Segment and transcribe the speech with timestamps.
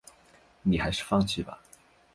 [0.63, 1.61] 你还是放弃吧